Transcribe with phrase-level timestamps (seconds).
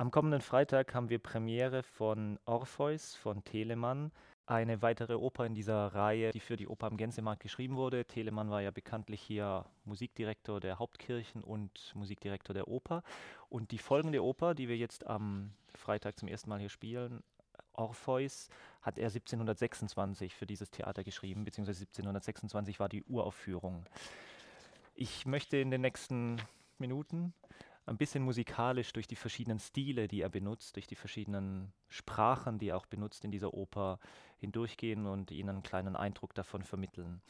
[0.00, 4.12] Am kommenden Freitag haben wir Premiere von Orpheus von Telemann,
[4.46, 8.06] eine weitere Oper in dieser Reihe, die für die Oper am Gänsemarkt geschrieben wurde.
[8.06, 13.02] Telemann war ja bekanntlich hier Musikdirektor der Hauptkirchen und Musikdirektor der Oper.
[13.50, 17.22] Und die folgende Oper, die wir jetzt am Freitag zum ersten Mal hier spielen,
[17.74, 18.48] Orpheus,
[18.80, 23.84] hat er 1726 für dieses Theater geschrieben, beziehungsweise 1726 war die Uraufführung.
[24.94, 26.40] Ich möchte in den nächsten
[26.78, 27.34] Minuten
[27.90, 32.68] ein bisschen musikalisch durch die verschiedenen Stile, die er benutzt, durch die verschiedenen Sprachen, die
[32.68, 33.98] er auch benutzt in dieser Oper,
[34.38, 37.20] hindurchgehen und Ihnen einen kleinen Eindruck davon vermitteln.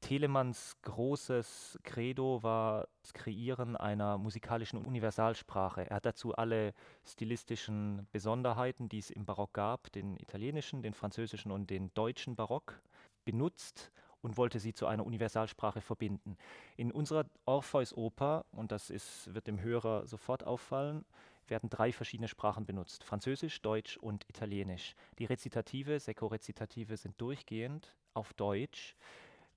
[0.00, 5.88] Telemanns großes Credo war das Kreieren einer musikalischen Universalsprache.
[5.90, 6.72] Er hat dazu alle
[7.04, 12.80] stilistischen Besonderheiten, die es im Barock gab, den italienischen, den französischen und den deutschen Barock,
[13.24, 13.90] benutzt
[14.22, 16.36] und wollte sie zu einer Universalsprache verbinden.
[16.76, 21.04] In unserer Orpheus-Oper, und das ist, wird dem Hörer sofort auffallen,
[21.46, 24.94] werden drei verschiedene Sprachen benutzt: Französisch, Deutsch und Italienisch.
[25.18, 28.96] Die Rezitative, Sekko-Rezitative sind durchgehend auf Deutsch.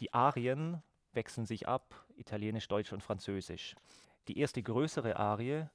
[0.00, 3.74] Die Arien wechseln sich ab: Italienisch, Deutsch und Französisch.
[4.28, 5.66] Die erste größere Arie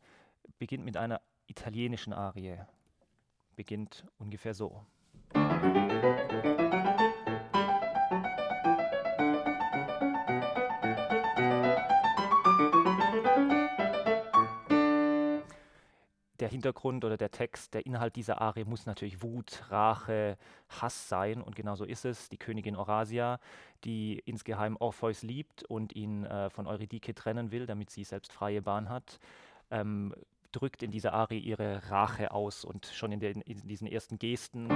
[0.58, 2.60] beginnt mit einer italienischen Arie.
[3.56, 4.86] Beginnt ungefähr so.
[5.34, 6.67] der
[16.58, 20.38] Hintergrund oder der Text, der Inhalt dieser Arie muss natürlich Wut, Rache,
[20.70, 21.42] Hass sein.
[21.42, 22.30] Und genau so ist es.
[22.30, 23.40] Die Königin Eurasia,
[23.84, 28.64] die insgeheim Orpheus liebt und ihn äh, von Eurydike trennen will, damit sie selbst freie
[28.64, 29.20] Bahn hat,
[29.70, 30.16] ähm,
[30.52, 32.66] drückt in dieser Arie ihre Rache aus.
[32.66, 34.68] Und schon in, den, in diesen ersten Gesten,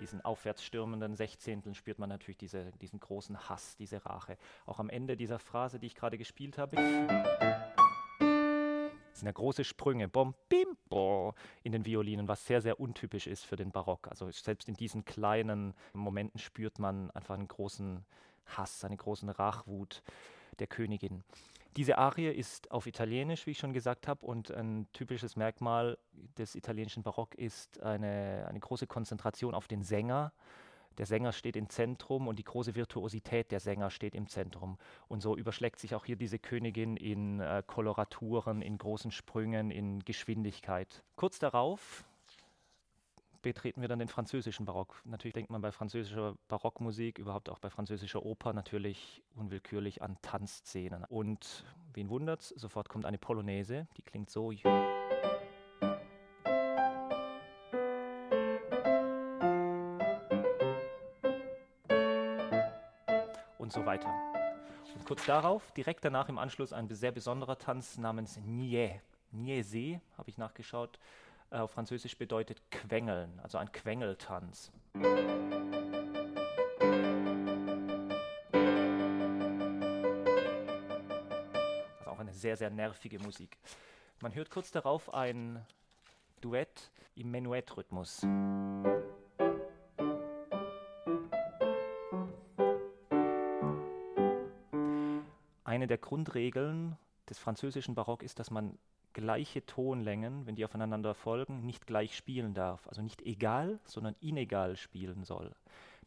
[0.00, 4.36] diesen aufwärts stürmenden Sechzehnteln, spürt man natürlich diese, diesen großen Hass, diese Rache.
[4.66, 6.76] Auch am Ende dieser Phrase, die ich gerade gespielt habe
[9.20, 13.44] sind ja große Sprünge, bom, bim, bo, in den Violinen, was sehr, sehr untypisch ist
[13.44, 14.08] für den Barock.
[14.08, 18.04] Also selbst in diesen kleinen Momenten spürt man einfach einen großen
[18.46, 20.02] Hass, eine große Rachwut
[20.58, 21.22] der Königin.
[21.76, 25.98] Diese Arie ist auf Italienisch, wie ich schon gesagt habe, und ein typisches Merkmal
[26.36, 30.32] des italienischen Barock ist eine, eine große Konzentration auf den Sänger
[30.98, 34.78] der Sänger steht im Zentrum und die große Virtuosität der Sänger steht im Zentrum.
[35.08, 40.00] Und so überschlägt sich auch hier diese Königin in äh, Koloraturen, in großen Sprüngen, in
[40.00, 41.02] Geschwindigkeit.
[41.16, 42.04] Kurz darauf
[43.42, 45.00] betreten wir dann den französischen Barock.
[45.04, 51.04] Natürlich denkt man bei französischer Barockmusik, überhaupt auch bei französischer Oper, natürlich unwillkürlich an Tanzszenen.
[51.04, 51.64] Und
[51.94, 54.52] wen wundert's, sofort kommt eine Polonaise, die klingt so.
[63.70, 64.12] Und so weiter.
[64.96, 69.00] Und kurz darauf, direkt danach im Anschluss, ein sehr besonderer Tanz namens Niais.
[69.30, 70.98] Niaise, habe ich nachgeschaut,
[71.50, 74.72] äh, auf Französisch bedeutet Quengeln, also ein Quengeltanz.
[82.00, 83.56] Also auch eine sehr, sehr nervige Musik.
[84.20, 85.64] Man hört kurz darauf ein
[86.40, 88.26] Duett im Menuett-Rhythmus.
[95.70, 96.96] Eine der Grundregeln
[97.28, 98.76] des französischen Barock ist, dass man
[99.12, 102.88] gleiche Tonlängen, wenn die aufeinander folgen, nicht gleich spielen darf.
[102.88, 105.54] Also nicht egal, sondern inegal spielen soll.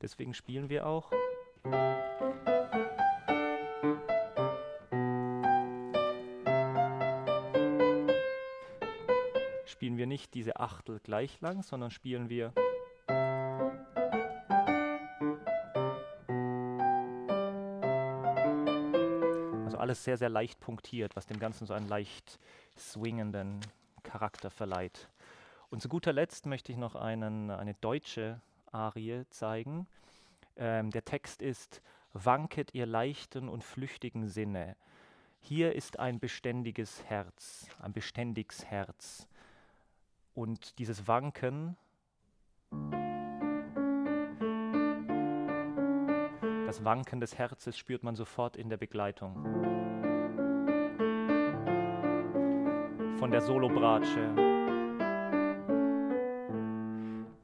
[0.02, 1.12] Deswegen spielen wir auch.
[9.66, 12.52] Spielen wir nicht diese Achtel gleich lang, sondern spielen wir.
[19.84, 22.40] Alles sehr, sehr leicht punktiert, was dem Ganzen so einen leicht
[22.78, 23.60] swingenden
[24.02, 25.10] Charakter verleiht.
[25.70, 28.40] Und zu guter Letzt möchte ich noch einen, eine deutsche
[28.72, 29.86] Arie zeigen.
[30.56, 31.82] Ähm, der Text ist
[32.14, 34.78] Wanket ihr leichten und flüchtigen Sinne.
[35.42, 39.28] Hier ist ein beständiges Herz, ein beständiges Herz.
[40.34, 41.76] Und dieses Wanken
[46.74, 49.36] Das Wanken des Herzens spürt man sofort in der Begleitung.
[53.20, 54.34] Von der Solobratsche.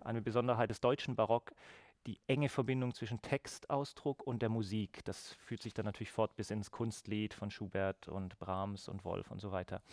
[0.04, 1.52] Eine Besonderheit des deutschen Barock,
[2.08, 5.06] die enge Verbindung zwischen Textausdruck und der Musik.
[5.06, 9.30] Das führt sich dann natürlich fort bis ins Kunstlied von Schubert und Brahms und Wolf
[9.30, 9.84] und so weiter.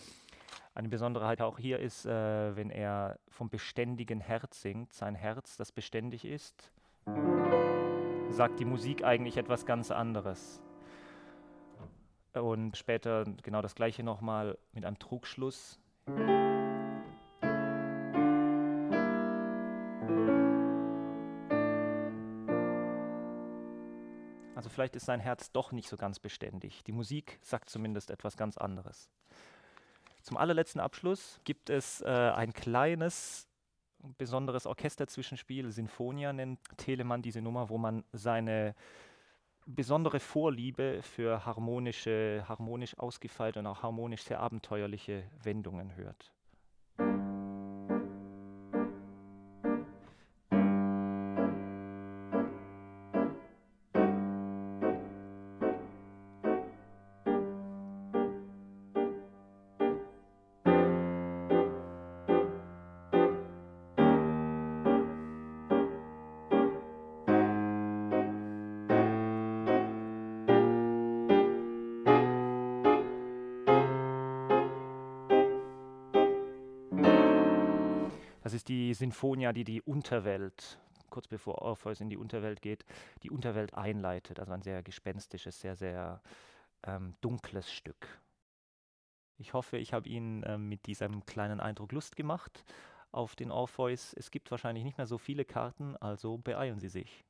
[0.75, 5.73] Eine Besonderheit auch hier ist, äh, wenn er vom beständigen Herz singt, sein Herz, das
[5.73, 6.73] beständig ist
[8.31, 10.61] sagt die Musik eigentlich etwas ganz anderes.
[12.35, 15.81] Und später genau das gleiche nochmal mit einem Trugschluss
[24.67, 26.83] Also vielleicht ist sein Herz doch nicht so ganz beständig.
[26.85, 29.11] Die Musik sagt zumindest etwas ganz anderes.
[30.23, 33.47] Zum allerletzten Abschluss gibt es äh, ein kleines,
[34.19, 35.71] besonderes Orchesterzwischenspiel.
[35.71, 38.75] Sinfonia nennt Telemann diese Nummer, wo man seine
[39.67, 46.33] besondere Vorliebe für harmonische, harmonisch ausgefeilte und auch harmonisch sehr abenteuerliche Wendungen hört.
[78.47, 80.79] Das ist die Sinfonia, die die Unterwelt,
[81.11, 82.85] kurz bevor Orpheus in die Unterwelt geht,
[83.25, 84.39] die Unterwelt einleitet.
[84.39, 86.23] Also ein sehr gespenstisches, sehr, sehr
[86.85, 88.07] ähm, dunkles Stück.
[89.37, 92.65] Ich hoffe, ich habe Ihnen ähm, mit diesem kleinen Eindruck Lust gemacht
[93.11, 94.15] auf den Orpheus.
[94.17, 97.26] Es gibt wahrscheinlich nicht mehr so viele Karten, also beeilen Sie sich.